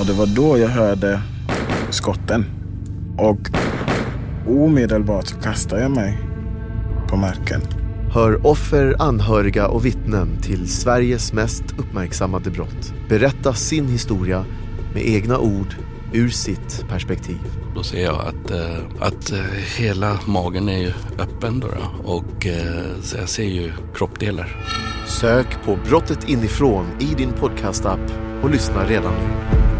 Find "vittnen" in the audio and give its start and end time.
9.86-10.40